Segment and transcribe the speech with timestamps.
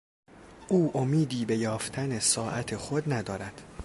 [0.69, 3.61] او امیدی به یافتن ساعت خود ندارد.